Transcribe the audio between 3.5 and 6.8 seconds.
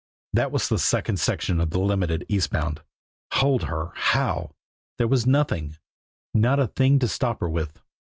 her! How? There was nothing not a